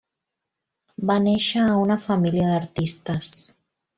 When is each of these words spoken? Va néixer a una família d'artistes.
Va 1.09 1.17
néixer 1.25 1.67
a 1.73 1.77
una 1.83 1.99
família 2.07 2.47
d'artistes. 2.53 3.33